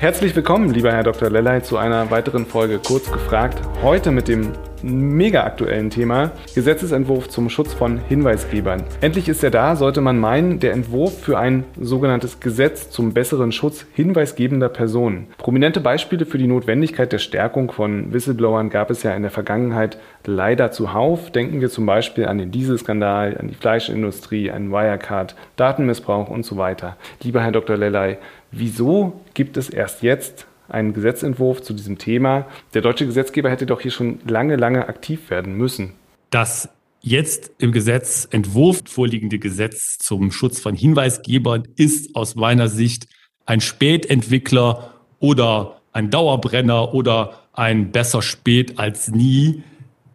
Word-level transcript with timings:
Herzlich 0.00 0.34
willkommen, 0.34 0.70
lieber 0.70 0.92
Herr 0.92 1.02
Dr. 1.02 1.28
Lellay, 1.28 1.62
zu 1.62 1.76
einer 1.76 2.10
weiteren 2.10 2.46
Folge 2.46 2.78
Kurz 2.78 3.12
gefragt. 3.12 3.60
Heute 3.82 4.10
mit 4.12 4.28
dem 4.28 4.52
mega 4.82 5.44
aktuellen 5.44 5.90
Thema 5.90 6.32
Gesetzesentwurf 6.54 7.28
zum 7.28 7.50
Schutz 7.50 7.72
von 7.72 7.98
Hinweisgebern. 7.98 8.82
Endlich 9.00 9.28
ist 9.28 9.44
er 9.44 9.50
da, 9.50 9.76
sollte 9.76 10.00
man 10.00 10.18
meinen, 10.18 10.60
der 10.60 10.72
Entwurf 10.72 11.20
für 11.20 11.38
ein 11.38 11.64
sogenanntes 11.78 12.40
Gesetz 12.40 12.90
zum 12.90 13.12
besseren 13.12 13.52
Schutz 13.52 13.86
hinweisgebender 13.94 14.68
Personen. 14.68 15.28
Prominente 15.38 15.80
Beispiele 15.80 16.26
für 16.26 16.38
die 16.38 16.46
Notwendigkeit 16.46 17.12
der 17.12 17.18
Stärkung 17.18 17.70
von 17.70 18.12
Whistleblowern 18.12 18.70
gab 18.70 18.90
es 18.90 19.02
ja 19.02 19.14
in 19.14 19.22
der 19.22 19.30
Vergangenheit 19.30 19.98
leider 20.24 20.70
zuhauf. 20.70 21.30
Denken 21.30 21.60
wir 21.60 21.70
zum 21.70 21.86
Beispiel 21.86 22.26
an 22.26 22.38
den 22.38 22.50
Dieselskandal, 22.50 23.36
an 23.38 23.48
die 23.48 23.54
Fleischindustrie, 23.54 24.50
an 24.50 24.70
Wirecard, 24.70 25.36
Datenmissbrauch 25.56 26.28
und 26.28 26.44
so 26.44 26.56
weiter. 26.56 26.96
Lieber 27.22 27.42
Herr 27.42 27.52
Dr. 27.52 27.76
Lellay, 27.76 28.18
Wieso 28.52 29.20
gibt 29.32 29.56
es 29.56 29.70
erst 29.70 30.02
jetzt 30.02 30.46
einen 30.70 30.92
Gesetzentwurf 30.92 31.62
zu 31.62 31.72
diesem 31.72 31.98
Thema? 31.98 32.46
Der 32.74 32.82
deutsche 32.82 33.06
Gesetzgeber 33.06 33.50
hätte 33.50 33.66
doch 33.66 33.80
hier 33.80 33.90
schon 33.90 34.20
lange, 34.26 34.56
lange 34.56 34.88
aktiv 34.88 35.30
werden 35.30 35.54
müssen. 35.54 35.92
Das 36.30 36.68
jetzt 37.02 37.52
im 37.58 37.72
Gesetzentwurf 37.72 38.82
vorliegende 38.86 39.38
Gesetz 39.38 39.98
zum 39.98 40.32
Schutz 40.32 40.60
von 40.60 40.74
Hinweisgebern 40.74 41.64
ist 41.76 42.14
aus 42.14 42.34
meiner 42.34 42.68
Sicht 42.68 43.06
ein 43.46 43.60
Spätentwickler 43.60 44.94
oder 45.18 45.80
ein 45.92 46.10
Dauerbrenner 46.10 46.94
oder 46.94 47.40
ein 47.52 47.90
besser 47.90 48.22
spät 48.22 48.78
als 48.78 49.08
nie, 49.10 49.62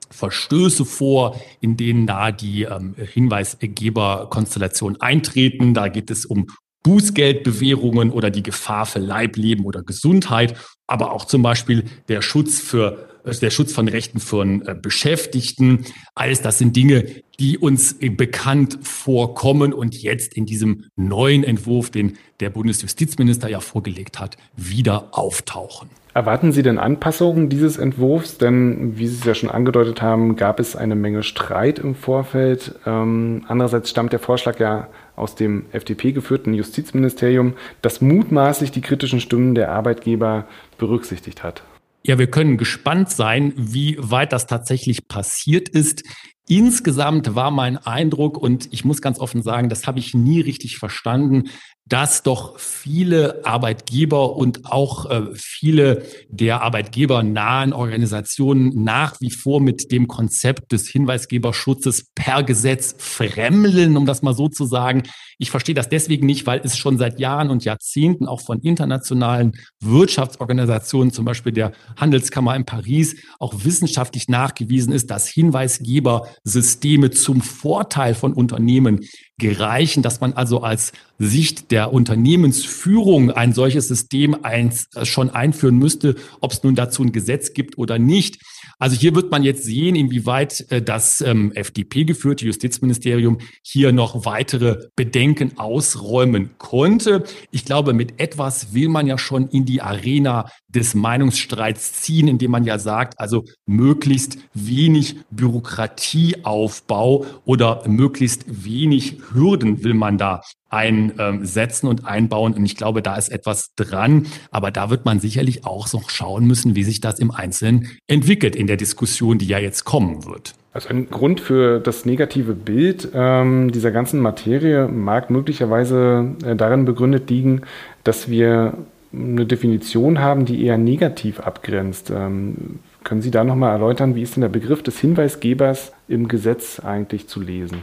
Verstöße 0.10 0.86
vor, 0.86 1.40
in 1.62 1.78
denen 1.78 2.08
da 2.08 2.32
die 2.32 2.64
ähm, 2.64 2.96
Hinweisgeberkonstellation 2.98 5.00
eintreten. 5.02 5.74
Da 5.74 5.88
geht 5.88 6.10
es 6.10 6.26
um 6.26 6.48
Bußgeldbewährungen 6.84 8.12
oder 8.12 8.30
die 8.30 8.44
Gefahr 8.44 8.86
für 8.86 9.00
Leib, 9.00 9.36
Leben 9.36 9.66
oder 9.66 9.84
Gesundheit, 9.84 10.56
aber 10.88 11.12
auch 11.12 11.26
zum 11.26 11.42
Beispiel 11.42 11.84
der 12.08 12.22
Schutz 12.22 12.60
für 12.60 13.10
äh, 13.24 13.36
der 13.36 13.50
Schutz 13.50 13.74
von 13.74 13.88
Rechten 13.88 14.20
von 14.20 14.66
äh, 14.66 14.76
Beschäftigten. 14.76 15.86
Alles 16.16 16.42
das 16.42 16.58
sind 16.58 16.76
Dinge, 16.76 17.06
die 17.40 17.58
uns 17.58 17.96
äh, 18.00 18.10
bekannt 18.10 18.80
vorkommen 18.82 19.74
und 19.74 20.02
jetzt 20.02 20.36
in 20.36 20.46
diesem 20.46 20.86
neuen 20.96 21.44
Entwurf, 21.44 21.90
den 21.90 22.18
der 22.40 22.50
Bundesjustizminister 22.50 23.50
ja 23.50 23.60
vorgelegt 23.60 24.20
hat, 24.20 24.38
wieder 24.56 25.18
auftauchen. 25.18 25.90
Erwarten 26.20 26.52
Sie 26.52 26.64
denn 26.64 26.80
Anpassungen 26.80 27.48
dieses 27.48 27.78
Entwurfs? 27.78 28.38
Denn, 28.38 28.98
wie 28.98 29.08
Sie 29.08 29.20
es 29.20 29.24
ja 29.24 29.34
schon 29.34 29.50
angedeutet 29.50 30.02
haben, 30.02 30.36
gab 30.36 30.60
es 30.60 30.76
eine 30.76 30.96
Menge 30.96 31.24
Streit 31.24 31.80
im 31.80 31.96
Vorfeld. 31.96 32.76
Ähm, 32.86 33.46
andererseits 33.48 33.90
stammt 33.90 34.12
der 34.12 34.20
Vorschlag 34.20 34.60
ja 34.60 34.90
aus 35.16 35.36
dem 35.36 35.68
FDP 35.72 36.12
geführten 36.12 36.54
Justizministerium, 36.54 37.54
das 37.82 38.02
mutmaßlich 38.02 38.72
die 38.72 38.82
kritischen 38.82 39.22
Stimmen 39.22 39.56
der 39.56 39.72
Arbeitgeber 39.72 40.46
berücksichtigt 40.78 41.42
hat. 41.42 41.64
Ja, 42.04 42.20
wir 42.20 42.28
können 42.28 42.58
gespannt 42.58 43.10
sein, 43.10 43.54
wie 43.56 43.96
weit 43.98 44.34
das 44.34 44.46
tatsächlich 44.46 45.08
passiert 45.08 45.70
ist. 45.70 46.04
Insgesamt 46.50 47.36
war 47.36 47.52
mein 47.52 47.78
Eindruck, 47.78 48.38
und 48.38 48.68
ich 48.74 48.84
muss 48.84 49.02
ganz 49.02 49.20
offen 49.20 49.42
sagen, 49.42 49.70
das 49.70 49.88
habe 49.88 50.00
ich 50.00 50.14
nie 50.14 50.42
richtig 50.42 50.80
verstanden, 50.80 51.44
dass 51.90 52.22
doch 52.22 52.60
viele 52.60 53.44
Arbeitgeber 53.46 54.36
und 54.36 54.66
auch 54.66 55.10
äh, 55.10 55.24
viele 55.34 56.04
der 56.30 56.62
arbeitgebernahen 56.62 57.74
Organisationen 57.74 58.84
nach 58.84 59.20
wie 59.20 59.32
vor 59.32 59.60
mit 59.60 59.92
dem 59.92 60.08
Konzept 60.08 60.72
des 60.72 60.88
Hinweisgeberschutzes 60.88 62.06
per 62.14 62.44
Gesetz 62.44 62.96
fremdeln, 62.98 63.98
um 63.98 64.06
das 64.06 64.22
mal 64.22 64.36
so 64.36 64.48
zu 64.48 64.66
sagen. 64.66 65.04
Ich 65.40 65.52
verstehe 65.52 65.74
das 65.74 65.90
deswegen 65.90 66.26
nicht, 66.26 66.46
weil 66.46 66.62
es 66.64 66.78
schon 66.78 66.98
seit 66.98 67.20
Jahren 67.20 67.50
und 67.50 67.66
Jahrzehnten 67.66 68.28
auch 68.28 68.42
von 68.42 68.60
internationalen 68.60 69.54
Wirtschaftsorganisationen, 69.80 71.12
zum 71.12 71.26
Beispiel 71.26 71.54
der 71.54 71.72
Handelskammer 71.98 72.56
in 72.56 72.66
Paris, 72.66 73.16
auch 73.40 73.54
wissenschaftlich 73.64 74.28
nachgewiesen 74.28 74.94
ist, 74.94 75.10
dass 75.10 75.28
Hinweisgebersysteme 75.28 77.10
zum 77.12 77.42
Vorteil 77.42 78.14
von 78.14 78.34
Unternehmen 78.34 79.00
gereichen, 79.40 80.04
dass 80.04 80.22
man 80.22 80.34
also 80.34 80.62
als 80.62 80.92
Sicht 81.18 81.72
der 81.72 81.92
Unternehmensführung 81.92 83.32
ein 83.32 83.54
solches 83.54 83.88
System 83.88 84.38
eins, 84.44 84.88
äh, 84.96 85.06
schon 85.06 85.32
einführen 85.32 85.78
müsste, 85.78 86.16
ob 86.40 86.52
es 86.52 86.64
nun 86.64 86.76
dazu 86.76 87.04
ein 87.04 87.12
Gesetz 87.12 87.54
gibt 87.54 87.78
oder 87.78 87.98
nicht. 87.98 88.40
Also 88.78 88.96
hier 88.96 89.14
wird 89.14 89.30
man 89.30 89.44
jetzt 89.44 89.64
sehen, 89.64 89.96
inwieweit 89.96 90.66
äh, 90.70 90.82
das 90.82 91.20
ähm, 91.20 91.52
FDP-geführte 91.54 92.46
Justizministerium 92.46 93.40
hier 93.62 93.92
noch 93.92 94.26
weitere 94.26 94.88
Bedenken 94.96 95.58
ausräumen 95.58 96.52
konnte. 96.58 97.24
Ich 97.52 97.66
glaube, 97.66 97.94
mit 97.94 98.22
etwas 98.22 98.74
will 98.74 98.88
man 98.88 99.08
ja 99.08 99.18
schon 99.18 99.50
in 99.50 99.66
die 99.66 99.82
Arena 99.82 100.50
des 100.70 100.96
Meinungsstreits 100.96 102.02
ziehen, 102.02 102.30
indem 102.30 102.52
man 102.52 102.64
ja 102.64 102.80
sagt, 102.80 103.20
also 103.20 103.44
möglichst 103.66 104.38
wenig 104.54 105.18
Bürokratieaufbau 105.32 107.26
oder 107.46 107.88
möglichst 107.88 108.46
wenig 108.48 109.18
Hürden 109.34 109.84
will 109.84 109.94
man 109.94 110.18
da 110.18 110.42
einsetzen 110.70 111.88
und 111.88 112.06
einbauen. 112.06 112.54
Und 112.54 112.66
ich 112.66 112.76
glaube, 112.76 113.02
da 113.02 113.16
ist 113.16 113.30
etwas 113.30 113.74
dran. 113.76 114.28
Aber 114.52 114.72
da 114.72 114.90
wird 114.90 115.06
man 115.06 115.20
sicherlich 115.20 115.66
auch 115.66 115.92
noch 115.94 116.10
schauen 116.10 116.46
müssen, 116.46 116.76
wie 116.76 116.84
sich 116.84 117.02
das 117.02 117.20
im 117.20 117.32
Einzelnen 117.32 117.90
entwickelt 118.08 118.56
in 118.56 118.68
der 118.68 118.78
Diskussion, 118.78 119.38
die 119.38 119.48
ja 119.48 119.60
jetzt 119.60 119.84
kommen 119.86 120.26
wird. 120.26 120.54
Also 120.72 120.90
ein 120.90 121.10
Grund 121.10 121.40
für 121.40 121.80
das 121.80 122.06
negative 122.06 122.54
Bild 122.54 123.10
ähm, 123.14 123.72
dieser 123.72 123.92
ganzen 123.92 124.20
Materie 124.20 124.88
mag 124.88 125.32
möglicherweise 125.32 126.36
äh, 126.46 126.56
darin 126.56 126.86
begründet 126.86 127.30
liegen, 127.30 127.62
dass 128.04 128.30
wir 128.30 128.78
eine 129.12 129.48
Definition 129.48 130.20
haben, 130.20 130.46
die 130.46 130.64
eher 130.64 130.78
negativ 130.78 131.40
abgrenzt. 131.40 132.12
Ähm, 132.12 132.80
können 133.04 133.22
Sie 133.22 133.32
da 133.32 133.44
nochmal 133.44 133.72
erläutern, 133.72 134.14
wie 134.14 134.22
ist 134.22 134.36
denn 134.36 134.42
der 134.42 134.50
Begriff 134.50 134.84
des 134.84 135.00
Hinweisgebers 135.00 135.94
im 136.08 136.28
Gesetz 136.28 136.80
eigentlich 136.80 137.28
zu 137.28 137.42
lesen? 137.42 137.82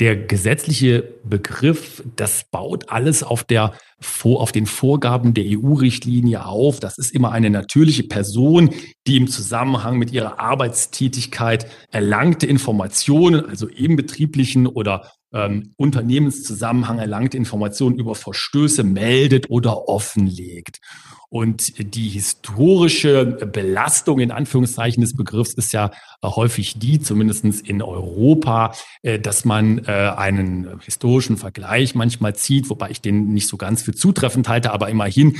Der 0.00 0.16
gesetzliche 0.16 1.14
Begriff, 1.22 2.02
das 2.16 2.44
baut 2.50 2.88
alles 2.88 3.22
auf 3.22 3.44
der 3.44 3.74
auf 4.22 4.52
den 4.52 4.66
Vorgaben 4.66 5.32
der 5.32 5.44
EU-Richtlinie 5.46 6.44
auf. 6.44 6.78
Das 6.78 6.98
ist 6.98 7.14
immer 7.14 7.32
eine 7.32 7.48
natürliche 7.48 8.02
Person, 8.02 8.70
die 9.06 9.16
im 9.16 9.28
Zusammenhang 9.28 9.96
mit 9.98 10.12
ihrer 10.12 10.40
Arbeitstätigkeit 10.40 11.66
erlangte 11.90 12.46
Informationen, 12.46 13.46
also 13.46 13.66
im 13.66 13.96
betrieblichen 13.96 14.66
oder 14.66 15.10
ähm, 15.32 15.74
Unternehmenszusammenhang 15.76 16.98
erlangte 16.98 17.36
Informationen 17.36 17.96
über 17.96 18.14
Verstöße 18.14 18.84
meldet 18.84 19.48
oder 19.48 19.88
offenlegt. 19.88 20.80
Und 21.34 21.92
die 21.96 22.10
historische 22.10 23.24
Belastung 23.24 24.20
in 24.20 24.30
Anführungszeichen 24.30 25.00
des 25.00 25.16
Begriffs 25.16 25.54
ist 25.54 25.72
ja 25.72 25.86
äh, 26.22 26.28
häufig 26.28 26.78
die, 26.78 27.00
zumindest 27.00 27.44
in 27.44 27.82
Europa, 27.82 28.72
äh, 29.02 29.18
dass 29.18 29.44
man 29.44 29.78
äh, 29.78 29.90
einen 30.16 30.78
historischen 30.84 31.36
Vergleich 31.36 31.96
manchmal 31.96 32.36
zieht, 32.36 32.70
wobei 32.70 32.90
ich 32.90 33.00
den 33.00 33.32
nicht 33.32 33.48
so 33.48 33.56
ganz 33.56 33.82
für 33.82 33.92
zutreffend 33.92 34.48
halte, 34.48 34.70
aber 34.70 34.88
immerhin 34.90 35.36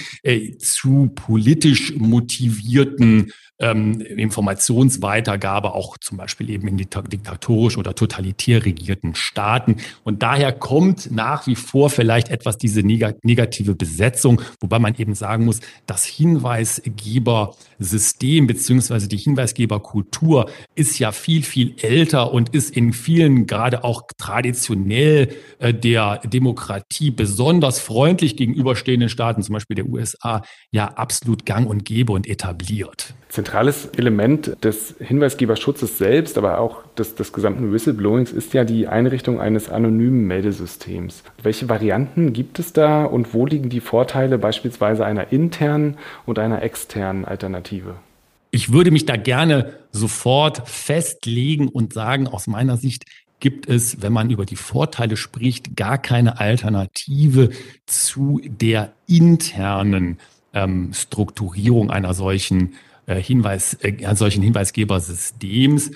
zu 0.58 1.12
politisch 1.14 1.94
motivierten 1.96 3.32
ähm, 3.60 4.00
Informationsweitergabe 4.00 5.74
auch 5.74 5.96
zum 5.98 6.16
Beispiel 6.18 6.50
eben 6.50 6.66
in 6.68 6.76
die 6.76 6.86
diktatorisch 6.86 7.78
oder 7.78 7.94
totalitär 7.94 8.64
regierten 8.64 9.14
Staaten. 9.14 9.76
Und 10.02 10.24
daher 10.24 10.50
kommt 10.52 11.12
nach 11.12 11.46
wie 11.46 11.54
vor 11.54 11.90
vielleicht 11.90 12.30
etwas 12.30 12.58
diese 12.58 12.82
negative 12.82 13.76
Besetzung, 13.76 14.40
wobei 14.60 14.78
man 14.78 14.94
eben 14.96 15.14
sagen 15.14 15.44
muss, 15.44 15.60
das 15.86 16.04
Hinweisgebersystem 16.04 18.46
beziehungsweise 18.46 19.08
die 19.08 19.18
Hinweisgeberkultur 19.18 20.50
ist 20.74 20.98
ja 20.98 21.12
viel, 21.12 21.44
viel 21.44 21.76
älter 21.80 22.32
und 22.32 22.54
ist 22.54 22.76
in 22.76 22.92
vielen 22.92 23.46
gerade 23.46 23.84
auch 23.84 24.02
traditionell 24.18 25.28
äh, 25.60 25.72
der 25.72 26.18
Demokratie 26.24 27.12
besonders 27.12 27.78
freundlich 27.78 28.36
gegenüberstehenden 28.36 29.08
Staaten, 29.08 29.42
zum 29.42 29.52
Beispiel 29.52 29.76
der 29.76 29.86
USA, 29.86 30.42
ja 30.72 30.88
absolut 30.88 31.46
gang 31.46 31.68
und 31.68 31.84
gäbe 31.84 32.12
und 32.12 32.26
etabliert. 32.26 33.14
Zentrales 33.44 33.90
Element 33.98 34.56
des 34.64 34.94
Hinweisgeberschutzes 34.98 35.98
selbst, 35.98 36.38
aber 36.38 36.60
auch 36.60 36.82
des, 36.96 37.14
des 37.14 37.30
gesamten 37.30 37.70
Whistleblowings 37.74 38.32
ist 38.32 38.54
ja 38.54 38.64
die 38.64 38.88
Einrichtung 38.88 39.38
eines 39.38 39.68
anonymen 39.68 40.26
Meldesystems. 40.26 41.22
Welche 41.42 41.68
Varianten 41.68 42.32
gibt 42.32 42.58
es 42.58 42.72
da 42.72 43.04
und 43.04 43.34
wo 43.34 43.44
liegen 43.44 43.68
die 43.68 43.80
Vorteile 43.80 44.38
beispielsweise 44.38 45.04
einer 45.04 45.30
internen 45.30 45.98
und 46.24 46.38
einer 46.38 46.62
externen 46.62 47.26
Alternative? 47.26 47.96
Ich 48.50 48.72
würde 48.72 48.90
mich 48.90 49.04
da 49.04 49.16
gerne 49.16 49.74
sofort 49.92 50.66
festlegen 50.66 51.68
und 51.68 51.92
sagen, 51.92 52.26
aus 52.26 52.46
meiner 52.46 52.78
Sicht 52.78 53.04
gibt 53.40 53.68
es, 53.68 54.00
wenn 54.00 54.14
man 54.14 54.30
über 54.30 54.46
die 54.46 54.56
Vorteile 54.56 55.18
spricht, 55.18 55.76
gar 55.76 55.98
keine 55.98 56.40
Alternative 56.40 57.50
zu 57.84 58.40
der 58.42 58.94
internen 59.06 60.18
ähm, 60.54 60.92
Strukturierung 60.94 61.90
einer 61.90 62.14
solchen 62.14 62.76
äh, 63.06 63.20
Hinweis, 63.20 63.74
äh, 63.80 64.14
solchen 64.14 64.42
Hinweisgebersystems. 64.42 65.90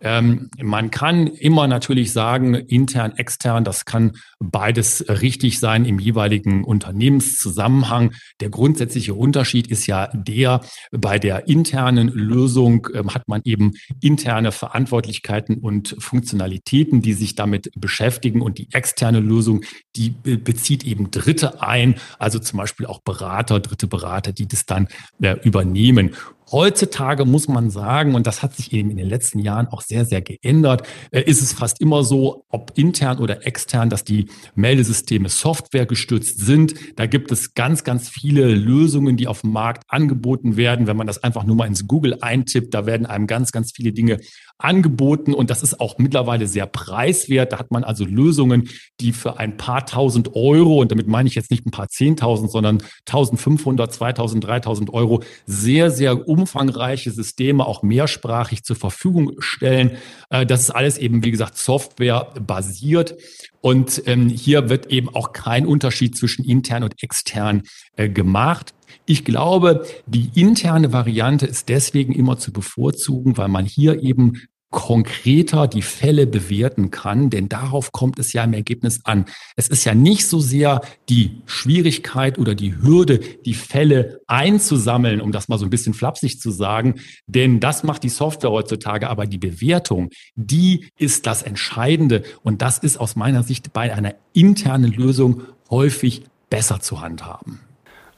Ähm, 0.00 0.50
man 0.60 0.90
kann 0.90 1.28
immer 1.28 1.66
natürlich 1.66 2.12
sagen, 2.12 2.54
intern, 2.54 3.16
extern, 3.16 3.64
das 3.64 3.84
kann 3.84 4.12
beides 4.38 5.04
richtig 5.08 5.60
sein 5.60 5.84
im 5.86 5.98
jeweiligen 5.98 6.64
Unternehmenszusammenhang. 6.64 8.12
Der 8.40 8.50
grundsätzliche 8.50 9.14
Unterschied 9.14 9.68
ist 9.68 9.86
ja 9.86 10.08
der, 10.12 10.60
bei 10.90 11.18
der 11.18 11.48
internen 11.48 12.08
Lösung 12.08 12.88
äh, 12.92 13.02
hat 13.08 13.28
man 13.28 13.40
eben 13.44 13.72
interne 14.02 14.52
Verantwortlichkeiten 14.52 15.58
und 15.58 15.96
Funktionalitäten, 15.98 17.00
die 17.00 17.14
sich 17.14 17.34
damit 17.34 17.70
beschäftigen 17.74 18.42
und 18.42 18.58
die 18.58 18.68
externe 18.72 19.20
Lösung, 19.20 19.64
die 19.96 20.10
bezieht 20.10 20.84
eben 20.84 21.12
Dritte 21.12 21.62
ein, 21.62 21.94
also 22.18 22.38
zum 22.40 22.58
Beispiel 22.58 22.84
auch 22.86 23.00
Berater, 23.00 23.60
dritte 23.60 23.86
Berater, 23.86 24.32
die 24.32 24.48
das 24.48 24.66
dann 24.66 24.88
äh, 25.22 25.36
übernehmen. 25.44 26.14
Heutzutage 26.50 27.24
muss 27.24 27.48
man 27.48 27.70
sagen, 27.70 28.14
und 28.14 28.26
das 28.26 28.42
hat 28.42 28.54
sich 28.54 28.72
eben 28.72 28.90
in 28.90 28.96
den 28.96 29.08
letzten 29.08 29.38
Jahren 29.38 29.66
auch 29.68 29.80
sehr, 29.80 30.04
sehr 30.04 30.20
geändert, 30.20 30.86
äh, 31.10 31.22
ist 31.22 31.42
es 31.42 31.52
fast 31.52 31.80
immer 31.80 32.04
so, 32.04 32.44
ob 32.48 32.72
intern 32.76 33.18
oder 33.18 33.46
extern, 33.46 33.90
dass 33.90 34.04
die 34.04 34.26
Meldesysteme 34.54 35.28
Software 35.28 35.86
gestützt 35.86 36.40
sind. 36.40 36.74
Da 36.96 37.06
gibt 37.06 37.32
es 37.32 37.54
ganz, 37.54 37.84
ganz 37.84 38.08
viele 38.08 38.54
Lösungen, 38.54 39.16
die 39.16 39.26
auf 39.26 39.40
dem 39.40 39.52
Markt 39.52 39.84
angeboten 39.88 40.56
werden. 40.56 40.86
Wenn 40.86 40.96
man 40.96 41.06
das 41.06 41.22
einfach 41.22 41.44
nur 41.44 41.56
mal 41.56 41.66
ins 41.66 41.86
Google 41.86 42.18
eintippt, 42.20 42.74
da 42.74 42.86
werden 42.86 43.06
einem 43.06 43.26
ganz, 43.26 43.50
ganz 43.50 43.72
viele 43.72 43.92
Dinge 43.92 44.18
angeboten 44.58 45.34
und 45.34 45.50
das 45.50 45.62
ist 45.62 45.80
auch 45.80 45.98
mittlerweile 45.98 46.46
sehr 46.46 46.66
preiswert. 46.66 47.52
Da 47.52 47.58
hat 47.58 47.70
man 47.70 47.84
also 47.84 48.04
Lösungen, 48.04 48.68
die 49.00 49.12
für 49.12 49.38
ein 49.38 49.56
paar 49.56 49.84
tausend 49.84 50.34
Euro, 50.34 50.80
und 50.80 50.90
damit 50.90 51.08
meine 51.08 51.28
ich 51.28 51.34
jetzt 51.34 51.50
nicht 51.50 51.66
ein 51.66 51.70
paar 51.70 51.88
zehntausend, 51.88 52.50
sondern 52.50 52.82
1500, 53.06 53.92
2000, 53.92 54.44
3000 54.44 54.90
Euro, 54.92 55.22
sehr, 55.46 55.90
sehr 55.90 56.28
umfangreiche 56.38 57.10
Systeme 57.10 57.66
auch 57.66 57.82
mehrsprachig 57.82 58.64
zur 58.64 58.76
Verfügung 58.76 59.32
stellen. 59.38 59.98
Äh, 60.30 60.46
das 60.46 60.60
ist 60.62 60.70
alles 60.70 60.98
eben, 60.98 61.24
wie 61.24 61.30
gesagt, 61.30 61.56
Software 61.56 62.32
basiert. 62.40 63.14
Und 63.60 64.02
ähm, 64.06 64.28
hier 64.28 64.68
wird 64.68 64.86
eben 64.86 65.08
auch 65.14 65.32
kein 65.32 65.66
Unterschied 65.66 66.16
zwischen 66.16 66.44
intern 66.44 66.82
und 66.82 67.02
extern 67.02 67.62
äh, 67.96 68.08
gemacht. 68.08 68.74
Ich 69.06 69.24
glaube, 69.24 69.86
die 70.06 70.30
interne 70.34 70.92
Variante 70.92 71.46
ist 71.46 71.68
deswegen 71.68 72.12
immer 72.12 72.38
zu 72.38 72.52
bevorzugen, 72.52 73.36
weil 73.36 73.48
man 73.48 73.64
hier 73.64 74.02
eben 74.02 74.42
konkreter 74.74 75.68
die 75.68 75.82
Fälle 75.82 76.26
bewerten 76.26 76.90
kann, 76.90 77.30
denn 77.30 77.48
darauf 77.48 77.92
kommt 77.92 78.18
es 78.18 78.32
ja 78.32 78.42
im 78.42 78.54
Ergebnis 78.54 79.00
an. 79.04 79.24
Es 79.54 79.68
ist 79.68 79.84
ja 79.84 79.94
nicht 79.94 80.26
so 80.26 80.40
sehr 80.40 80.80
die 81.08 81.42
Schwierigkeit 81.46 82.40
oder 82.40 82.56
die 82.56 82.76
Hürde, 82.82 83.20
die 83.20 83.54
Fälle 83.54 84.20
einzusammeln, 84.26 85.20
um 85.20 85.30
das 85.30 85.46
mal 85.48 85.58
so 85.58 85.64
ein 85.64 85.70
bisschen 85.70 85.94
flapsig 85.94 86.40
zu 86.40 86.50
sagen, 86.50 86.96
denn 87.28 87.60
das 87.60 87.84
macht 87.84 88.02
die 88.02 88.08
Software 88.08 88.50
heutzutage, 88.50 89.08
aber 89.08 89.26
die 89.26 89.38
Bewertung, 89.38 90.10
die 90.34 90.88
ist 90.98 91.26
das 91.26 91.44
Entscheidende 91.44 92.24
und 92.42 92.60
das 92.60 92.78
ist 92.78 92.98
aus 92.98 93.14
meiner 93.14 93.44
Sicht 93.44 93.72
bei 93.72 93.94
einer 93.94 94.16
internen 94.32 94.92
Lösung 94.92 95.42
häufig 95.70 96.24
besser 96.50 96.80
zu 96.80 97.00
handhaben. 97.00 97.60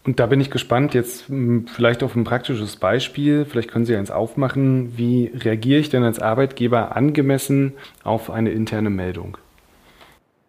Und 0.06 0.20
da 0.20 0.26
bin 0.26 0.40
ich 0.40 0.50
gespannt, 0.50 0.94
jetzt 0.94 1.28
hm, 1.28 1.66
vielleicht 1.66 2.04
auf 2.04 2.14
ein 2.14 2.22
praktisches 2.22 2.76
Beispiel. 2.76 3.44
Vielleicht 3.44 3.70
können 3.70 3.84
Sie 3.84 3.96
eins 3.96 4.12
aufmachen. 4.12 4.96
Wie 4.96 5.32
reagiere 5.34 5.80
ich 5.80 5.90
denn 5.90 6.04
als 6.04 6.20
Arbeitgeber 6.20 6.94
angemessen 6.94 7.72
auf 8.04 8.30
eine 8.30 8.50
interne 8.50 8.88
Meldung? 8.88 9.36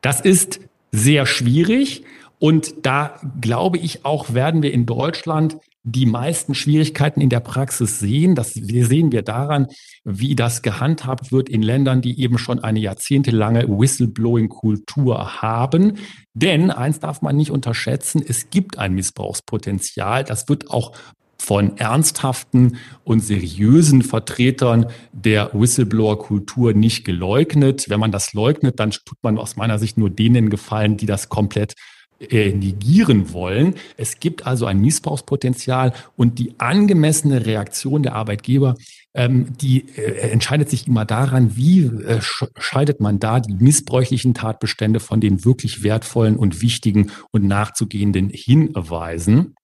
Das 0.01 0.21
ist 0.21 0.59
sehr 0.91 1.25
schwierig. 1.25 2.03
Und 2.39 2.85
da 2.85 3.19
glaube 3.41 3.79
ich 3.79 4.05
auch, 4.05 4.35
werden 4.35 4.61
wir 4.61 4.71
in 4.71 4.85
Deutschland 4.85 5.57
die 5.89 6.05
meisten 6.05 6.53
Schwierigkeiten 6.53 7.21
in 7.21 7.29
der 7.29 7.39
Praxis 7.39 7.99
sehen. 7.99 8.35
Das 8.35 8.51
sehen 8.53 9.13
wir 9.13 9.21
daran, 9.21 9.67
wie 10.03 10.35
das 10.35 10.61
gehandhabt 10.61 11.31
wird 11.31 11.47
in 11.47 11.61
Ländern, 11.61 12.01
die 12.01 12.19
eben 12.19 12.37
schon 12.37 12.59
eine 12.61 12.79
jahrzehntelange 12.79 13.69
Whistleblowing-Kultur 13.69 15.41
haben. 15.41 15.93
Denn 16.33 16.71
eins 16.71 16.99
darf 16.99 17.21
man 17.21 17.37
nicht 17.37 17.51
unterschätzen, 17.51 18.21
es 18.27 18.49
gibt 18.49 18.77
ein 18.77 18.93
Missbrauchspotenzial. 18.95 20.25
Das 20.25 20.49
wird 20.49 20.69
auch 20.71 20.91
von 21.39 21.77
ernsthaften 21.77 22.77
und 23.05 23.21
seriösen 23.21 24.01
Vertretern 24.01 24.87
der 25.13 25.51
Whistleblower-Kultur 25.53 26.73
nicht 26.73 27.05
geleugnet. 27.05 27.85
Wenn 27.87 28.01
man 28.01 28.11
das 28.11 28.33
leugnet, 28.33 28.81
dann 28.81 28.91
tut 28.91 29.19
man 29.21 29.37
aus 29.37 29.55
meiner 29.55 29.79
Sicht 29.79 29.97
nur 29.97 30.09
denen 30.09 30.49
gefallen, 30.49 30.97
die 30.97 31.05
das 31.05 31.29
komplett 31.29 31.75
negieren 32.19 33.31
wollen. 33.31 33.75
Es 33.95 34.19
gibt 34.19 34.47
also 34.47 34.65
ein 34.65 34.79
Missbrauchspotenzial 34.81 35.93
und 36.15 36.39
die 36.39 36.53
angemessene 36.57 37.45
Reaktion 37.45 38.03
der 38.03 38.15
Arbeitgeber 38.15 38.75
ähm, 39.17 39.57
die 39.59 39.89
äh, 39.97 40.29
entscheidet 40.29 40.69
sich 40.69 40.87
immer 40.87 41.03
daran, 41.03 41.57
wie 41.57 41.85
äh, 41.85 42.21
scheidet 42.21 43.01
man 43.01 43.19
da 43.19 43.39
die 43.39 43.55
missbräuchlichen 43.55 44.35
Tatbestände 44.35 44.99
von 44.99 45.19
den 45.19 45.43
wirklich 45.43 45.81
wertvollen 45.81 46.37
und 46.37 46.61
wichtigen 46.61 47.09
und 47.31 47.43
nachzugehenden 47.43 48.29
Hinweisen. 48.29 49.55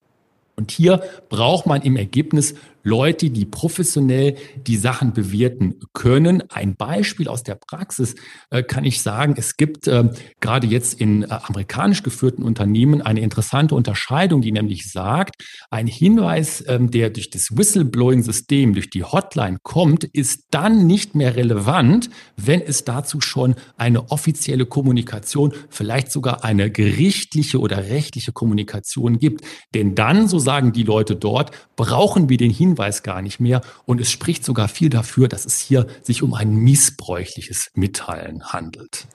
Und 0.56 0.72
hier 0.72 1.04
braucht 1.30 1.68
man 1.68 1.84
im 1.84 1.98
Ergebnis 1.98 2.56
Leute, 2.84 3.30
die 3.30 3.46
professionell 3.46 4.36
die 4.68 4.76
Sachen 4.76 5.14
bewerten 5.14 5.80
können. 5.94 6.44
Ein 6.50 6.76
Beispiel 6.76 7.30
aus 7.30 7.44
der 7.44 7.56
Praxis 7.56 8.16
äh, 8.50 8.62
kann 8.62 8.84
ich 8.84 9.02
sagen, 9.02 9.36
es 9.38 9.58
gibt 9.58 9.88
äh, 9.88 10.10
gerade 10.42 10.68
jetzt 10.68 11.00
in 11.00 11.24
äh, 11.24 11.28
amerikanisch 11.30 12.04
geführten 12.04 12.44
Unternehmen 12.44 13.02
eine 13.02 13.22
interessante 13.22 13.74
Unterscheidung, 13.74 14.42
die 14.42 14.52
nämlich 14.52 14.92
sagt, 14.92 15.36
ein 15.72 15.88
Hinweis, 15.88 16.64
ähm, 16.68 16.92
der 16.92 17.10
durch 17.10 17.30
das 17.30 17.56
Whistleblowing-System, 17.58 18.74
durch 18.74 18.90
die 18.90 19.04
Hotline 19.04 19.58
kommt, 19.64 20.04
ist 20.04 20.48
dann 20.52 20.86
nicht 20.86 21.16
mehr 21.16 21.36
relevant, 21.38 22.10
wenn 22.36 22.62
es 22.62 22.84
dazu 22.84 23.22
schon 23.22 23.56
eine 23.78 24.12
offizielle 24.12 24.66
Kommunikation, 24.66 25.54
vielleicht 25.70 26.12
sogar 26.12 26.44
eine 26.44 26.70
gerichtliche 26.70 27.60
oder 27.60 27.78
rechtliche 27.90 28.34
Kommunikation 28.34 29.20
gibt. 29.20 29.46
Denn 29.74 29.96
dann, 29.96 30.28
so 30.28 30.38
sagen 30.40 30.74
die 30.74 30.84
Leute 30.84 31.16
dort, 31.16 31.52
brauchen 31.76 32.28
wir 32.28 32.38
den 32.38 32.52
Hinweis, 32.52 32.73
Hinweis 32.74 33.04
gar 33.04 33.22
nicht 33.22 33.40
mehr. 33.40 33.62
Und 33.86 34.02
es 34.02 34.12
spricht 34.12 34.44
sogar 34.44 34.68
viel 34.68 34.90
dafür, 34.90 35.28
dass 35.28 35.46
es 35.46 35.60
hier 35.60 35.86
sich 36.02 36.24
um 36.24 36.34
ein 36.34 36.56
missbräuchliches 36.56 37.70
Mitteilen 37.76 38.44
handelt. 38.46 39.08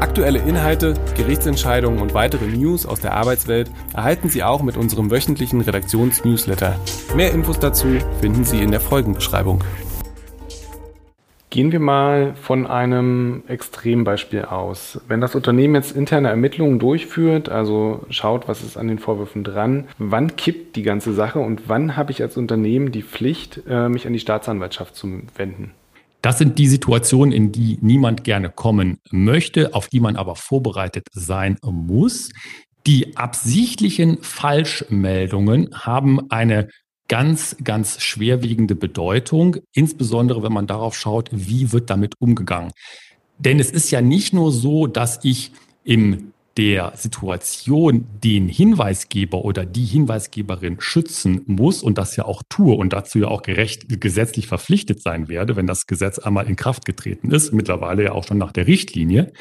Aktuelle 0.00 0.40
Inhalte, 0.40 0.94
Gerichtsentscheidungen 1.16 2.00
und 2.00 2.12
weitere 2.14 2.46
News 2.46 2.84
aus 2.84 3.00
der 3.00 3.14
Arbeitswelt 3.14 3.70
erhalten 3.94 4.28
Sie 4.28 4.42
auch 4.42 4.62
mit 4.62 4.76
unserem 4.76 5.10
wöchentlichen 5.10 5.60
Redaktionsnewsletter. 5.60 6.78
Mehr 7.14 7.32
Infos 7.32 7.58
dazu 7.58 7.86
finden 8.20 8.44
Sie 8.44 8.60
in 8.60 8.70
der 8.70 8.80
Folgenbeschreibung. 8.80 9.62
Gehen 11.50 11.72
wir 11.72 11.80
mal 11.80 12.34
von 12.34 12.66
einem 12.66 13.42
Extrembeispiel 13.48 14.42
aus. 14.42 15.00
Wenn 15.08 15.22
das 15.22 15.34
Unternehmen 15.34 15.76
jetzt 15.76 15.96
interne 15.96 16.28
Ermittlungen 16.28 16.78
durchführt, 16.78 17.48
also 17.48 18.04
schaut, 18.10 18.48
was 18.48 18.62
ist 18.62 18.76
an 18.76 18.88
den 18.88 18.98
Vorwürfen 18.98 19.44
dran, 19.44 19.88
wann 19.96 20.36
kippt 20.36 20.76
die 20.76 20.82
ganze 20.82 21.14
Sache 21.14 21.38
und 21.38 21.62
wann 21.68 21.96
habe 21.96 22.12
ich 22.12 22.20
als 22.20 22.36
Unternehmen 22.36 22.92
die 22.92 23.02
Pflicht, 23.02 23.62
äh, 23.66 23.88
mich 23.88 24.06
an 24.06 24.12
die 24.12 24.18
Staatsanwaltschaft 24.18 24.94
zu 24.94 25.22
wenden? 25.36 25.72
Das 26.20 26.36
sind 26.36 26.58
die 26.58 26.66
Situationen, 26.66 27.32
in 27.32 27.52
die 27.52 27.78
niemand 27.80 28.24
gerne 28.24 28.50
kommen 28.50 28.98
möchte, 29.10 29.72
auf 29.74 29.88
die 29.88 30.00
man 30.00 30.16
aber 30.16 30.36
vorbereitet 30.36 31.06
sein 31.12 31.56
muss. 31.62 32.30
Die 32.86 33.16
absichtlichen 33.16 34.18
Falschmeldungen 34.22 35.70
haben 35.72 36.30
eine 36.30 36.68
ganz, 37.08 37.56
ganz 37.64 38.00
schwerwiegende 38.00 38.74
Bedeutung, 38.74 39.56
insbesondere 39.72 40.42
wenn 40.42 40.52
man 40.52 40.66
darauf 40.66 40.94
schaut, 40.96 41.30
wie 41.32 41.72
wird 41.72 41.90
damit 41.90 42.14
umgegangen. 42.18 42.70
Denn 43.38 43.58
es 43.60 43.70
ist 43.70 43.90
ja 43.90 44.00
nicht 44.00 44.32
nur 44.34 44.52
so, 44.52 44.86
dass 44.86 45.20
ich 45.22 45.52
im 45.84 46.32
der 46.58 46.92
Situation 46.96 48.04
den 48.24 48.48
Hinweisgeber 48.48 49.44
oder 49.44 49.64
die 49.64 49.84
Hinweisgeberin 49.84 50.80
schützen 50.80 51.42
muss 51.46 51.84
und 51.84 51.98
das 51.98 52.16
ja 52.16 52.24
auch 52.24 52.42
tue 52.48 52.74
und 52.74 52.92
dazu 52.92 53.20
ja 53.20 53.28
auch 53.28 53.42
gerecht 53.42 54.00
gesetzlich 54.00 54.48
verpflichtet 54.48 55.00
sein 55.00 55.28
werde, 55.28 55.54
wenn 55.54 55.68
das 55.68 55.86
Gesetz 55.86 56.18
einmal 56.18 56.48
in 56.48 56.56
Kraft 56.56 56.84
getreten 56.84 57.30
ist, 57.30 57.52
mittlerweile 57.52 58.02
ja 58.02 58.12
auch 58.12 58.24
schon 58.24 58.38
nach 58.38 58.50
der 58.50 58.66
Richtlinie. 58.66 59.32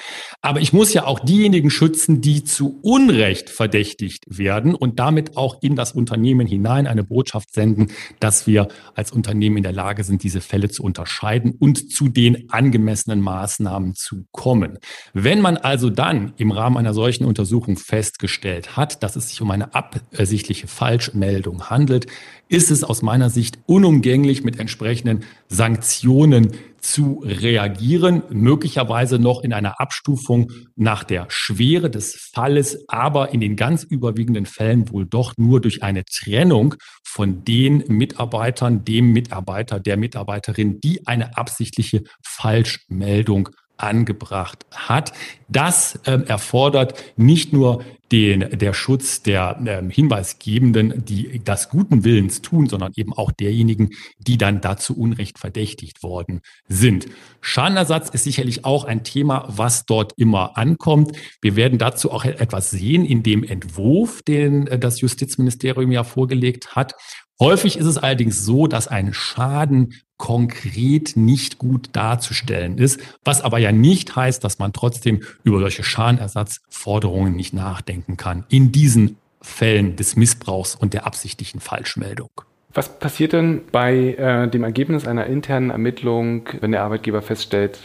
Aber 0.43 0.61
ich 0.61 0.73
muss 0.73 0.93
ja 0.93 1.05
auch 1.05 1.19
diejenigen 1.19 1.71
schützen, 1.71 2.21
die 2.21 2.43
zu 2.43 2.79
Unrecht 2.83 3.49
verdächtigt 3.49 4.25
werden 4.27 4.75
und 4.75 4.99
damit 4.99 5.37
auch 5.37 5.63
in 5.63 5.75
das 5.75 5.93
Unternehmen 5.93 6.45
hinein 6.45 6.85
eine 6.85 7.03
Botschaft 7.03 7.51
senden, 7.51 7.87
dass 8.19 8.45
wir 8.45 8.67
als 8.93 9.11
Unternehmen 9.11 9.57
in 9.57 9.63
der 9.63 9.73
Lage 9.73 10.03
sind, 10.03 10.21
diese 10.21 10.39
Fälle 10.41 10.69
zu 10.69 10.83
unterscheiden 10.83 11.55
und 11.57 11.91
zu 11.91 12.09
den 12.09 12.51
angemessenen 12.51 13.21
Maßnahmen 13.21 13.95
zu 13.95 14.27
kommen. 14.31 14.77
Wenn 15.15 15.41
man 15.41 15.57
also 15.57 15.89
dann 15.89 16.33
im 16.37 16.51
Rahmen 16.51 16.77
einer 16.77 16.93
solchen 16.93 17.06
solchen 17.07 17.23
Untersuchung 17.23 17.77
festgestellt 17.77 18.75
hat, 18.75 19.01
dass 19.01 19.15
es 19.15 19.29
sich 19.29 19.41
um 19.41 19.49
eine 19.49 19.73
absichtliche 19.73 20.67
Falschmeldung 20.67 21.69
handelt, 21.69 22.05
ist 22.49 22.69
es 22.69 22.83
aus 22.83 23.01
meiner 23.01 23.29
Sicht 23.29 23.59
unumgänglich, 23.65 24.43
mit 24.43 24.59
entsprechenden 24.59 25.23
Sanktionen 25.47 26.51
zu 26.81 27.23
reagieren, 27.23 28.23
möglicherweise 28.29 29.19
noch 29.19 29.41
in 29.41 29.53
einer 29.53 29.79
Abstufung 29.79 30.51
nach 30.75 31.05
der 31.05 31.27
Schwere 31.29 31.89
des 31.89 32.29
Falles, 32.33 32.83
aber 32.89 33.33
in 33.33 33.39
den 33.39 33.55
ganz 33.55 33.83
überwiegenden 33.83 34.45
Fällen 34.45 34.91
wohl 34.91 35.05
doch 35.05 35.31
nur 35.37 35.61
durch 35.61 35.83
eine 35.83 36.03
Trennung 36.03 36.75
von 37.05 37.45
den 37.45 37.85
Mitarbeitern, 37.87 38.83
dem 38.83 39.13
Mitarbeiter, 39.13 39.79
der 39.79 39.95
Mitarbeiterin, 39.95 40.81
die 40.81 41.07
eine 41.07 41.37
absichtliche 41.37 42.03
Falschmeldung 42.21 43.47
angebracht 43.77 44.65
hat. 44.71 45.13
Das 45.47 45.99
ähm, 46.05 46.23
erfordert 46.25 47.01
nicht 47.15 47.53
nur 47.53 47.83
den, 48.11 48.57
der 48.57 48.73
Schutz 48.73 49.21
der 49.21 49.59
ähm, 49.65 49.89
Hinweisgebenden, 49.89 51.03
die 51.05 51.41
das 51.43 51.69
guten 51.69 52.03
Willens 52.03 52.41
tun, 52.41 52.67
sondern 52.67 52.93
eben 52.95 53.13
auch 53.13 53.31
derjenigen, 53.31 53.91
die 54.17 54.37
dann 54.37 54.61
dazu 54.61 54.97
Unrecht 54.97 55.39
verdächtigt 55.39 56.03
worden 56.03 56.41
sind. 56.69 57.07
Schadenersatz 57.41 58.09
ist 58.09 58.23
sicherlich 58.23 58.65
auch 58.65 58.85
ein 58.85 59.03
Thema, 59.03 59.45
was 59.49 59.85
dort 59.85 60.13
immer 60.17 60.57
ankommt. 60.57 61.17
Wir 61.41 61.55
werden 61.55 61.77
dazu 61.77 62.11
auch 62.11 62.23
etwas 62.23 62.71
sehen 62.71 63.05
in 63.05 63.23
dem 63.23 63.43
Entwurf, 63.43 64.21
den 64.21 64.67
äh, 64.67 64.79
das 64.79 65.01
Justizministerium 65.01 65.91
ja 65.91 66.03
vorgelegt 66.03 66.75
hat. 66.75 66.93
Häufig 67.39 67.77
ist 67.77 67.85
es 67.85 67.99
allerdings 67.99 68.43
so, 68.43 68.65
dass 68.65 68.87
ein 68.87 69.13
Schaden 69.13 69.93
konkret 70.17 71.15
nicht 71.15 71.59
gut 71.59 71.89
darzustellen 71.91 72.79
ist, 72.79 72.99
was 73.23 73.41
aber 73.41 73.59
ja 73.59 73.71
nicht 73.71 74.15
heißt, 74.15 74.43
dass 74.43 74.57
man 74.57 74.73
trotzdem 74.73 75.21
über 75.43 75.59
solche 75.59 75.83
Schadenersatzforderungen 75.83 77.35
nicht 77.35 77.53
nachdenken 77.53 78.17
kann 78.17 78.45
in 78.49 78.71
diesen 78.71 79.17
Fällen 79.39 79.95
des 79.95 80.15
Missbrauchs 80.15 80.73
und 80.73 80.95
der 80.95 81.05
absichtlichen 81.05 81.59
Falschmeldung. 81.59 82.29
Was 82.73 82.99
passiert 82.99 83.33
denn 83.33 83.61
bei 83.71 84.15
äh, 84.15 84.47
dem 84.47 84.63
Ergebnis 84.63 85.07
einer 85.07 85.27
internen 85.27 85.69
Ermittlung, 85.69 86.49
wenn 86.59 86.71
der 86.71 86.83
Arbeitgeber 86.83 87.21
feststellt, 87.21 87.79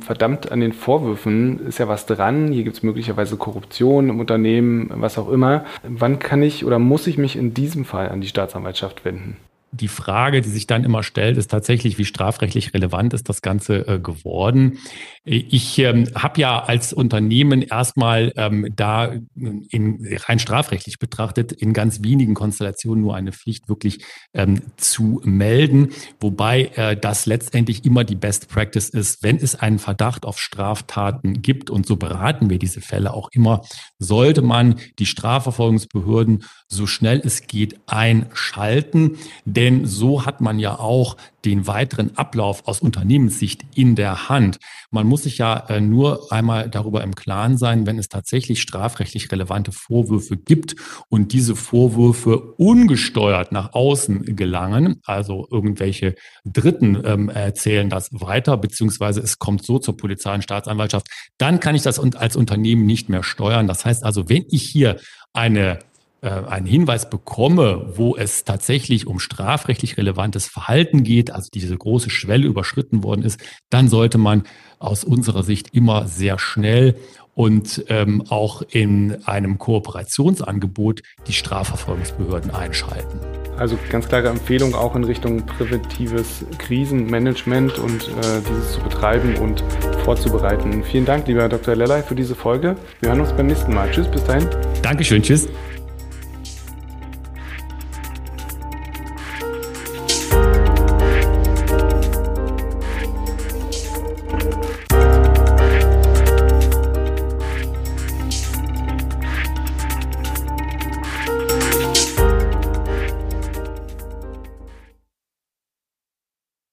verdammt 0.00 0.50
an 0.50 0.60
den 0.60 0.72
Vorwürfen 0.72 1.66
ist 1.66 1.78
ja 1.78 1.88
was 1.88 2.06
dran, 2.06 2.52
hier 2.52 2.64
gibt 2.64 2.76
es 2.76 2.82
möglicherweise 2.82 3.36
Korruption 3.36 4.08
im 4.08 4.20
Unternehmen, 4.20 4.90
was 4.94 5.18
auch 5.18 5.30
immer. 5.30 5.64
Wann 5.82 6.18
kann 6.18 6.42
ich 6.42 6.64
oder 6.64 6.78
muss 6.78 7.06
ich 7.06 7.18
mich 7.18 7.36
in 7.36 7.54
diesem 7.54 7.84
Fall 7.84 8.08
an 8.08 8.20
die 8.20 8.28
Staatsanwaltschaft 8.28 9.04
wenden? 9.04 9.36
Die 9.74 9.88
Frage, 9.88 10.40
die 10.40 10.48
sich 10.48 10.66
dann 10.66 10.84
immer 10.84 11.02
stellt, 11.02 11.36
ist 11.36 11.50
tatsächlich, 11.50 11.98
wie 11.98 12.04
strafrechtlich 12.04 12.74
relevant 12.74 13.14
ist 13.14 13.28
das 13.28 13.42
Ganze 13.42 13.86
äh, 13.86 13.98
geworden. 13.98 14.78
Ich 15.24 15.78
ähm, 15.78 16.08
habe 16.14 16.40
ja 16.40 16.62
als 16.62 16.92
Unternehmen 16.92 17.62
erstmal 17.62 18.32
ähm, 18.36 18.68
da 18.76 19.12
in, 19.34 20.06
rein 20.26 20.38
strafrechtlich 20.38 20.98
betrachtet 20.98 21.52
in 21.52 21.72
ganz 21.72 22.02
wenigen 22.02 22.34
Konstellationen 22.34 23.02
nur 23.02 23.16
eine 23.16 23.32
Pflicht 23.32 23.68
wirklich 23.68 24.04
ähm, 24.34 24.60
zu 24.76 25.20
melden, 25.24 25.88
wobei 26.20 26.70
äh, 26.76 26.96
das 26.96 27.26
letztendlich 27.26 27.84
immer 27.84 28.04
die 28.04 28.16
Best 28.16 28.48
Practice 28.48 28.90
ist, 28.90 29.22
wenn 29.22 29.36
es 29.36 29.54
einen 29.54 29.78
Verdacht 29.78 30.26
auf 30.26 30.38
Straftaten 30.38 31.42
gibt 31.42 31.70
und 31.70 31.86
so 31.86 31.96
beraten 31.96 32.50
wir 32.50 32.58
diese 32.58 32.80
Fälle 32.80 33.14
auch 33.14 33.30
immer, 33.32 33.62
sollte 33.98 34.42
man 34.42 34.76
die 34.98 35.06
Strafverfolgungsbehörden 35.06 36.44
so 36.68 36.86
schnell 36.86 37.22
es 37.24 37.46
geht 37.46 37.78
einschalten. 37.86 39.16
Denn 39.44 39.63
so 39.84 40.26
hat 40.26 40.40
man 40.40 40.58
ja 40.58 40.78
auch 40.78 41.16
den 41.44 41.66
weiteren 41.66 42.16
Ablauf 42.16 42.66
aus 42.66 42.80
Unternehmenssicht 42.80 43.62
in 43.74 43.94
der 43.94 44.28
Hand. 44.28 44.58
Man 44.90 45.06
muss 45.06 45.24
sich 45.24 45.38
ja 45.38 45.56
äh, 45.68 45.80
nur 45.80 46.32
einmal 46.32 46.68
darüber 46.70 47.02
im 47.02 47.14
Klaren 47.14 47.58
sein, 47.58 47.86
wenn 47.86 47.98
es 47.98 48.08
tatsächlich 48.08 48.62
strafrechtlich 48.62 49.30
relevante 49.30 49.72
Vorwürfe 49.72 50.36
gibt 50.36 50.76
und 51.08 51.32
diese 51.32 51.56
Vorwürfe 51.56 52.40
ungesteuert 52.56 53.52
nach 53.52 53.74
außen 53.74 54.36
gelangen, 54.36 55.00
also 55.04 55.46
irgendwelche 55.50 56.14
Dritten 56.44 57.02
ähm, 57.04 57.28
erzählen 57.28 57.90
das 57.90 58.10
weiter, 58.12 58.56
beziehungsweise 58.56 59.20
es 59.20 59.38
kommt 59.38 59.64
so 59.64 59.78
zur 59.78 59.96
Polizei 59.96 60.34
und 60.34 60.42
Staatsanwaltschaft, 60.42 61.08
dann 61.38 61.60
kann 61.60 61.74
ich 61.74 61.82
das 61.82 61.98
als 61.98 62.36
Unternehmen 62.36 62.86
nicht 62.86 63.08
mehr 63.08 63.22
steuern. 63.22 63.66
Das 63.66 63.84
heißt 63.84 64.04
also, 64.04 64.28
wenn 64.28 64.44
ich 64.50 64.62
hier 64.62 64.96
eine 65.32 65.78
einen 66.28 66.66
Hinweis 66.66 67.10
bekomme, 67.10 67.92
wo 67.96 68.16
es 68.16 68.44
tatsächlich 68.44 69.06
um 69.06 69.18
strafrechtlich 69.18 69.96
relevantes 69.96 70.46
Verhalten 70.46 71.02
geht, 71.02 71.30
also 71.30 71.48
diese 71.52 71.76
große 71.76 72.10
Schwelle 72.10 72.46
überschritten 72.46 73.02
worden 73.02 73.22
ist, 73.22 73.40
dann 73.70 73.88
sollte 73.88 74.18
man 74.18 74.44
aus 74.78 75.04
unserer 75.04 75.42
Sicht 75.42 75.74
immer 75.74 76.06
sehr 76.06 76.38
schnell 76.38 76.96
und 77.34 77.84
ähm, 77.88 78.22
auch 78.28 78.62
in 78.70 79.16
einem 79.26 79.58
Kooperationsangebot 79.58 81.02
die 81.26 81.32
Strafverfolgungsbehörden 81.32 82.52
einschalten. 82.52 83.18
Also 83.56 83.78
ganz 83.90 84.08
klare 84.08 84.28
Empfehlung 84.28 84.74
auch 84.74 84.96
in 84.96 85.04
Richtung 85.04 85.44
präventives 85.44 86.44
Krisenmanagement 86.58 87.78
und 87.78 88.08
äh, 88.08 88.40
dieses 88.48 88.72
zu 88.72 88.80
betreiben 88.80 89.36
und 89.36 89.62
vorzubereiten. 90.04 90.82
Vielen 90.84 91.04
Dank, 91.04 91.26
lieber 91.28 91.48
Dr. 91.48 91.76
Lellay, 91.76 92.02
für 92.02 92.14
diese 92.14 92.34
Folge. 92.34 92.76
Wir 93.00 93.10
hören 93.10 93.20
uns 93.20 93.32
beim 93.32 93.46
nächsten 93.46 93.72
Mal. 93.72 93.90
Tschüss, 93.90 94.08
bis 94.08 94.24
dahin. 94.24 94.48
Dankeschön, 94.82 95.22
tschüss. 95.22 95.48